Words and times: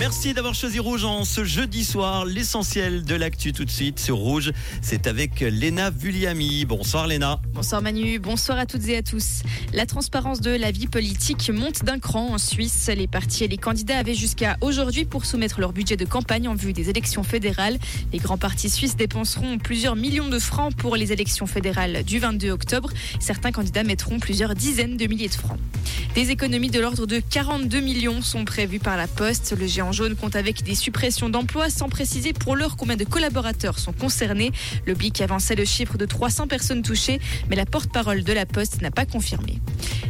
Merci 0.00 0.32
d'avoir 0.32 0.54
choisi 0.54 0.78
Rouge 0.78 1.04
en 1.04 1.26
ce 1.26 1.44
jeudi 1.44 1.84
soir. 1.84 2.24
L'essentiel 2.24 3.04
de 3.04 3.14
l'actu 3.14 3.52
tout 3.52 3.66
de 3.66 3.70
suite 3.70 4.00
sur 4.00 4.16
Rouge, 4.16 4.50
c'est 4.80 5.06
avec 5.06 5.40
Léna 5.40 5.90
Vulliami. 5.90 6.64
Bonsoir 6.64 7.06
Léna. 7.06 7.38
Bonsoir 7.52 7.82
Manu, 7.82 8.18
bonsoir 8.18 8.58
à 8.58 8.64
toutes 8.64 8.88
et 8.88 8.96
à 8.96 9.02
tous. 9.02 9.42
La 9.74 9.84
transparence 9.84 10.40
de 10.40 10.52
la 10.52 10.70
vie 10.70 10.86
politique 10.86 11.50
monte 11.50 11.84
d'un 11.84 11.98
cran 11.98 12.32
en 12.32 12.38
Suisse. 12.38 12.88
Les 12.88 13.08
partis 13.08 13.44
et 13.44 13.48
les 13.48 13.58
candidats 13.58 13.98
avaient 13.98 14.14
jusqu'à 14.14 14.56
aujourd'hui 14.62 15.04
pour 15.04 15.26
soumettre 15.26 15.60
leur 15.60 15.74
budget 15.74 15.98
de 15.98 16.06
campagne 16.06 16.48
en 16.48 16.54
vue 16.54 16.72
des 16.72 16.88
élections 16.88 17.22
fédérales. 17.22 17.78
Les 18.14 18.20
grands 18.20 18.38
partis 18.38 18.70
suisses 18.70 18.96
dépenseront 18.96 19.58
plusieurs 19.58 19.96
millions 19.96 20.30
de 20.30 20.38
francs 20.38 20.74
pour 20.76 20.96
les 20.96 21.12
élections 21.12 21.46
fédérales 21.46 22.04
du 22.04 22.20
22 22.20 22.48
octobre. 22.52 22.88
Certains 23.20 23.52
candidats 23.52 23.84
mettront 23.84 24.18
plusieurs 24.18 24.54
dizaines 24.54 24.96
de 24.96 25.06
milliers 25.06 25.28
de 25.28 25.34
francs. 25.34 25.58
Des 26.14 26.32
économies 26.32 26.70
de 26.70 26.80
l'ordre 26.80 27.06
de 27.06 27.20
42 27.20 27.78
millions 27.78 28.20
sont 28.20 28.44
prévues 28.44 28.80
par 28.80 28.96
la 28.96 29.06
Poste. 29.06 29.54
Le 29.56 29.68
géant 29.68 29.92
jaune 29.92 30.16
compte 30.16 30.34
avec 30.34 30.64
des 30.64 30.74
suppressions 30.74 31.28
d'emplois 31.28 31.70
sans 31.70 31.88
préciser 31.88 32.32
pour 32.32 32.56
l'heure 32.56 32.76
combien 32.76 32.96
de 32.96 33.04
collaborateurs 33.04 33.78
sont 33.78 33.92
concernés. 33.92 34.50
Le 34.86 34.94
BIC 34.94 35.20
avançait 35.20 35.54
le 35.54 35.64
chiffre 35.64 35.96
de 35.96 36.06
300 36.06 36.48
personnes 36.48 36.82
touchées, 36.82 37.20
mais 37.48 37.54
la 37.54 37.64
porte-parole 37.64 38.24
de 38.24 38.32
la 38.32 38.44
Poste 38.44 38.82
n'a 38.82 38.90
pas 38.90 39.06
confirmé. 39.06 39.60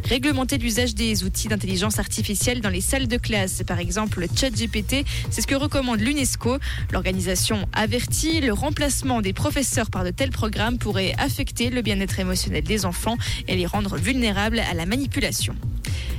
Réglementer 0.04 0.56
l'usage 0.56 0.94
des 0.94 1.22
outils 1.22 1.48
d'intelligence 1.48 1.98
artificielle 1.98 2.62
dans 2.62 2.70
les 2.70 2.80
salles 2.80 3.06
de 3.06 3.18
classe, 3.18 3.62
par 3.66 3.78
exemple 3.78 4.20
le 4.20 4.26
chat 4.34 4.50
GPT, 4.50 5.04
c'est 5.30 5.42
ce 5.42 5.46
que 5.46 5.54
recommande 5.54 6.00
l'UNESCO. 6.00 6.56
L'organisation 6.92 7.68
avertit 7.74 8.40
le 8.40 8.54
remplacement 8.54 9.20
des 9.20 9.34
professeurs 9.34 9.90
par 9.90 10.04
de 10.04 10.10
tels 10.10 10.30
programmes 10.30 10.78
pourrait 10.78 11.14
affecter 11.18 11.68
le 11.68 11.82
bien-être 11.82 12.18
émotionnel 12.18 12.64
des 12.64 12.86
enfants 12.86 13.18
et 13.46 13.54
les 13.54 13.66
rendre 13.66 13.98
vulnérables 13.98 14.60
à 14.60 14.72
la 14.72 14.86
manipulation. 14.86 15.54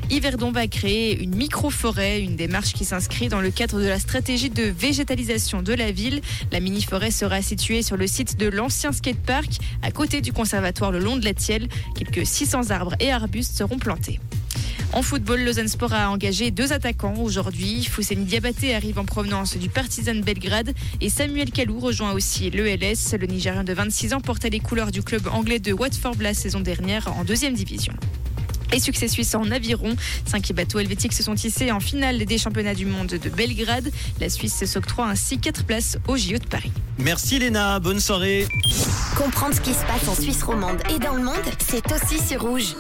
Yverdon 0.10 0.52
va 0.52 0.68
créer 0.68 1.22
une 1.22 1.36
micro-forêt, 1.36 2.22
une 2.22 2.36
démarche 2.36 2.74
qui 2.74 2.86
s'inscrit 2.86 3.30
dans 3.30 3.42
le 3.42 3.52
cadre 3.52 3.80
de 3.80 3.88
la 3.88 4.00
stratégie 4.00 4.50
de 4.50 4.64
végétalisation 4.64 5.62
de 5.62 5.74
la 5.74 5.92
ville. 5.92 6.22
La 6.52 6.60
mini-forêt 6.60 7.12
sera 7.12 7.42
située 7.42 7.82
sur 7.82 7.98
le 7.98 8.08
site 8.08 8.38
de 8.38 8.48
l'ancien 8.48 8.92
skatepark, 8.92 9.50
à 9.82 9.92
côté 9.92 10.22
du 10.22 10.34
conservatoire 10.34 10.92
le 10.92 11.00
long 11.00 11.16
de 11.16 11.26
la 11.26 11.34
Tielle. 11.34 11.68
Quelques 11.96 12.26
600 12.26 12.72
arbres 12.72 12.96
et 13.00 13.12
arbustes 13.12 13.56
seront 13.58 13.78
plantés. 13.80 14.20
En 14.94 15.04
football, 15.04 15.42
Lausanne 15.44 15.70
Sport 15.70 15.94
a 15.94 16.10
engagé 16.10 16.52
deux 16.52 16.74
attaquants 16.74 17.16
aujourd'hui. 17.18 17.86
Fousseni 17.86 18.26
Diabaté 18.26 18.76
arrive 18.76 19.00
en 19.00 19.06
provenance 19.06 19.56
du 19.56 19.70
Partizan 19.70 20.16
Belgrade 20.16 20.74
et 21.00 21.10
Samuel 21.10 21.52
Kalou 21.52 21.80
rejoint 21.80 22.12
aussi 22.12 22.50
l'ELS. 22.50 23.16
Le 23.18 23.26
Nigérian 23.26 23.64
de 23.64 23.74
26 23.74 24.14
ans 24.14 24.20
portait 24.20 24.50
les 24.50 24.60
couleurs 24.60 24.92
du 24.92 25.02
club 25.02 25.28
anglais 25.32 25.60
de 25.60 25.72
Watford 25.72 26.16
la 26.20 26.34
saison 26.34 26.60
dernière 26.60 27.08
en 27.18 27.24
deuxième 27.24 27.54
division. 27.54 27.94
Et 28.72 28.80
succès 28.80 29.08
suisse 29.08 29.36
en 29.36 29.50
aviron. 29.52 29.96
Cinq 30.26 30.52
bateaux 30.54 30.80
helvétiques 30.80 31.14
se 31.14 31.24
sont 31.24 31.36
tissés 31.36 31.72
en 31.72 31.80
finale 31.80 32.26
des 32.26 32.38
championnats 32.38 32.76
du 32.76 32.86
monde 32.86 33.08
de 33.08 33.30
Belgrade. 33.30 33.92
La 34.20 34.30
Suisse 34.30 34.66
s'octroie 34.66 35.08
ainsi 35.08 35.38
quatre 35.38 35.64
places 35.64 35.98
au 36.08 36.18
JO 36.18 36.38
de 36.38 36.46
Paris. 36.46 36.72
Merci 36.98 37.40
Léna, 37.40 37.80
bonne 37.80 38.00
soirée. 38.00 38.48
Comprendre 39.18 39.56
ce 39.56 39.62
qui 39.62 39.74
se 39.74 39.86
passe 39.86 40.08
en 40.08 40.16
Suisse 40.16 40.44
romande 40.44 40.82
et 40.94 41.00
dans 41.00 41.16
le 41.16 41.24
monde, 41.24 41.36
c'est 41.60 41.84
aussi 41.92 42.20
sur 42.26 42.42
rouge. 42.42 42.76